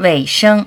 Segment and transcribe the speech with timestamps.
[0.00, 0.66] 尾声。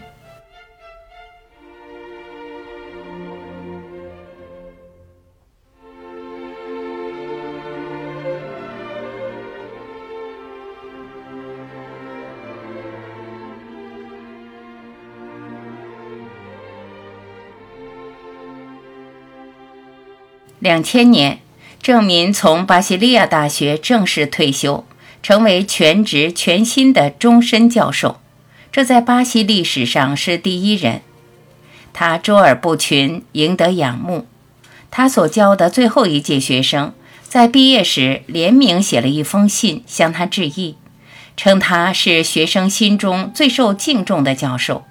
[20.59, 21.39] 两千年，
[21.81, 24.85] 郑民从巴西利亚大学正式退休，
[25.21, 28.22] 成为全职全新的终身教授。
[28.73, 31.01] 这在巴西历史上是第一人。
[31.93, 34.25] 他卓尔不群，赢得仰慕。
[34.89, 40.75] 他所教的最后一届学生，在毕业时联名写了一封信向他致意，
[41.37, 44.83] 称他是学生心中最受敬重的教授。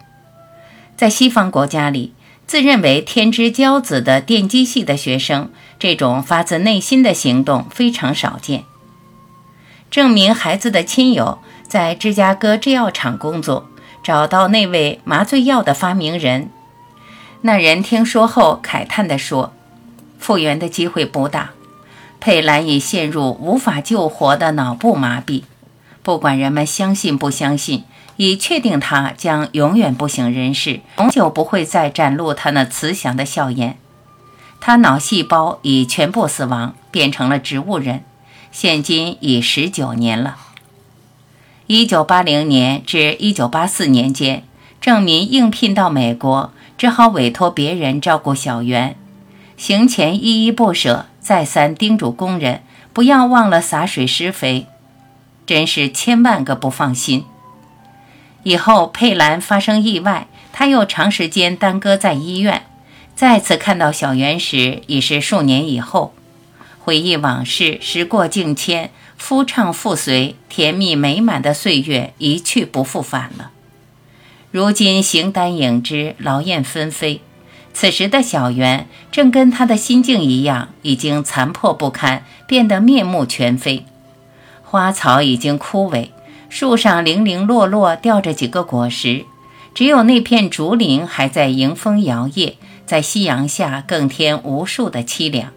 [0.97, 2.15] 在西方国家里。
[2.45, 8.65] 自认为天之骄子的电机系的学生，这种发自内心的行动非常少见。
[9.91, 13.71] 证明孩子的亲友在芝加哥制药厂工作，
[14.03, 16.51] 找到那位麻醉药的发明人。
[17.43, 19.53] 那人听说后慨叹地说
[20.19, 21.51] ：“复原的机会不大，
[22.21, 25.43] 佩兰已陷入无法救活的脑部麻痹。
[26.03, 27.85] 不管人们相信不相信。”
[28.17, 33.79] 已确定他将永远不省人事，永久不会再展露他那慈祥的笑颜。
[34.61, 38.05] 他脑细胞已全部死亡，变成了植物人，
[38.53, 40.37] 现今已十九年了。
[41.69, 44.43] 一九八零年至一九八四年间，
[44.81, 48.97] 郑民应聘到美国，只好委托别人照顾小袁，
[49.57, 54.67] 行前依依不舍，再三叮嘱工人不要忘了洒水施肥，
[55.47, 57.25] 真是千万个不放心。
[58.43, 62.63] 以后佩兰发生意外，他又长时间耽搁在医院。
[63.15, 66.13] 再次看到小袁时，已是数年以后。
[66.81, 68.91] 回忆往事，时过境迁，
[69.25, 73.53] 夫唱妇随，甜蜜美满的岁月一去不复返了。
[74.51, 77.21] 如今形单影只，劳燕分飞。
[77.73, 83.87] 此时的小园正跟他的心境一样，已经残破不堪，变得面目全非。
[84.65, 86.09] 花草已经枯萎。
[86.49, 89.25] 树上零零落落掉着几个果实，
[89.73, 95.53] 只有那片竹林还在迎风摇曳，在夕阳下更添无数的凄凉。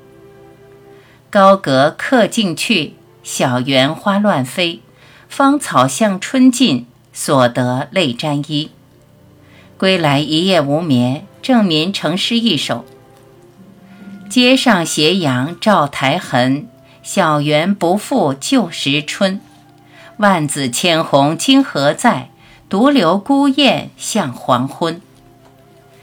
[1.32, 2.94] 高阁客尽去，
[3.26, 4.82] 小园花乱飞，
[5.28, 8.70] 芳草向春尽，所得泪沾衣。
[9.80, 12.86] 归来一夜无眠，郑民成诗一首：
[14.30, 16.68] 街上斜阳照苔痕，
[17.02, 19.42] 小园不复旧时春。
[20.18, 22.30] 万紫千红今何在？
[22.70, 25.02] 独留孤雁向黄昏。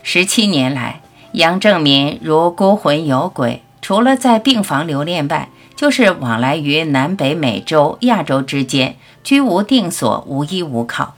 [0.03, 1.03] 十七年来，
[1.35, 5.49] 杨正民如孤魂有鬼，除了在病房留恋外，
[5.83, 8.95] 就是往来于南北美洲、亚洲之间，
[9.25, 11.17] 居无定所，无依无靠。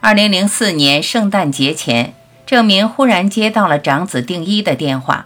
[0.00, 2.12] 二零零四年圣诞节前，
[2.44, 5.24] 郑民忽然接到了长子定一的电话，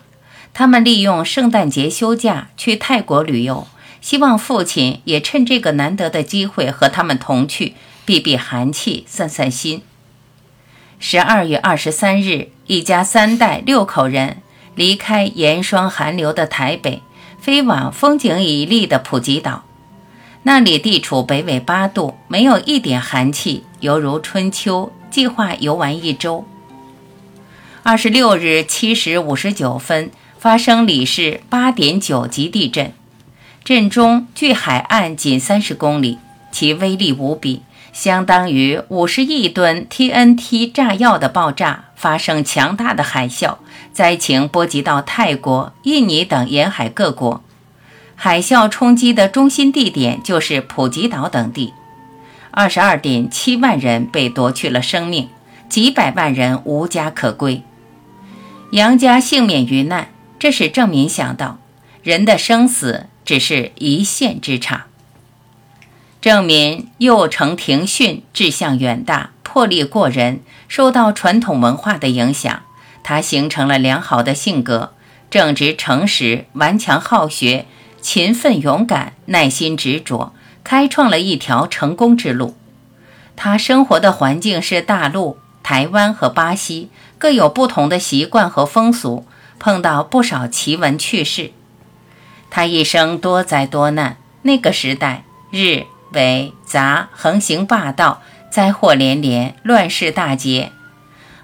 [0.53, 3.67] 他们利用圣诞节休假去泰国旅游。
[4.01, 7.75] 希望父亲也趁这个难得的机会和他们同去，
[8.05, 9.83] 避避寒气，散散心。
[11.01, 14.37] 十二月二十三日，一家三代六口人
[14.77, 17.03] 离开严霜寒流的台北，
[17.41, 19.65] 飞往风景绮丽的普吉岛。
[20.43, 24.93] 那里地处北纬八度，没有一点寒气，犹如春秋。
[25.11, 26.45] 计划游玩一周。
[27.85, 32.93] 二十六日七时五十九分，发生里氏八点九级地震。
[33.63, 36.19] 震中距海岸仅三十公里，
[36.51, 37.63] 其威力无比，
[37.93, 43.57] 相当于五十亿吨 TNT 炸药的爆炸，发生强大的海啸，
[43.91, 47.43] 灾情波及到泰国、印尼等沿海各国。
[48.15, 51.73] 海啸冲击的中心地点就是普吉岛等地，
[52.51, 55.31] 二十二点七万人被夺去了生命，
[55.71, 57.63] 几百万人无家可归。
[58.73, 60.09] 杨家幸免于难，
[60.39, 61.59] 这使郑民想到
[62.03, 63.07] 人的生死。
[63.25, 64.85] 只是一线之差。
[66.21, 72.63] 郑民幼承庭训，志向远大，魄力过人，受到传统文化的影响，
[73.05, 74.95] 他形成了良好的性格，
[75.31, 77.65] 正直诚实，顽强好学，
[78.01, 80.35] 勤奋勇敢，耐心执着，
[80.65, 82.57] 开创了一条成功之路。
[83.37, 89.25] 他生活的环境是大陆、台湾和巴西，各有不同的习惯和风俗，
[89.61, 91.53] 碰到不少奇闻趣事。
[92.51, 95.23] 他一生多灾多难，那个时代
[95.53, 98.21] 日伪杂横行霸道，
[98.55, 100.71] 灾祸连连，乱世大劫，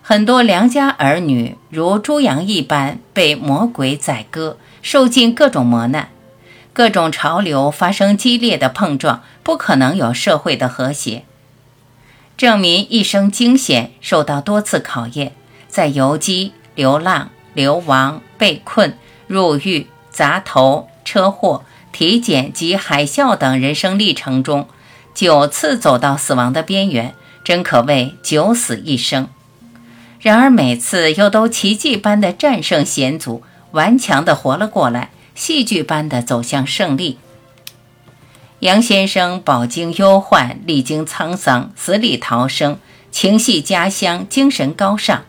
[0.01, 6.11] 很多良家儿女如猪羊一般被魔鬼宰割，受尽各种磨难，
[6.73, 11.25] 各种潮流发生激烈的碰撞，不可能有社会的和谐。
[12.37, 15.33] 郑民一生惊险，受到多次考验，
[15.67, 18.97] 在游击、流浪、流亡、被困、
[19.27, 24.69] 入狱、砸头、车祸、体检及海啸等人生历程中，
[25.15, 27.15] 九次走到死亡的边缘，
[27.45, 29.29] 真可谓九死一生。
[30.21, 33.43] 然而每次又都奇迹般的战胜险阻，
[33.73, 37.19] 顽强地活了过来，戏剧般的走向胜利。
[38.61, 42.79] 杨先生饱经忧患，历经沧桑，死里逃生，
[43.11, 45.23] 情系家乡，精神高尚。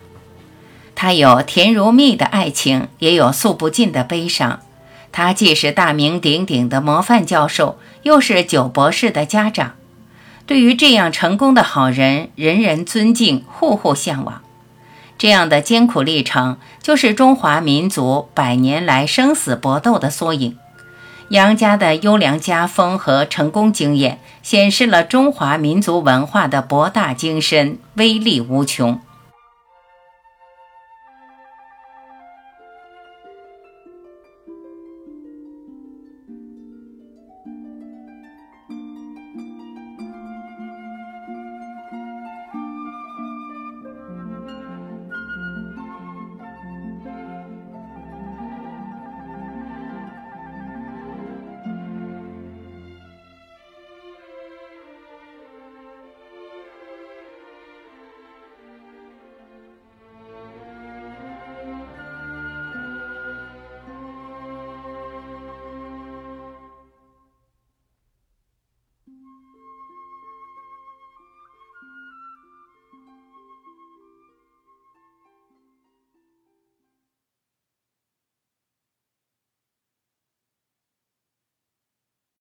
[0.93, 4.59] 他有甜如蜜的爱情，也有诉不尽的悲伤。
[5.11, 9.73] 他既是大名鼎鼎的模范教授，又是九博士的家长。
[10.45, 14.41] 对于这样成功的好人，人人尊敬，户户向往。
[15.17, 20.57] 这样的艰苦历程，就是中华民族百年来生死搏斗的缩影。
[21.29, 28.99] 杨家的优良家风和成功经验，显示了中华民族文化的博大精深、威力无穷。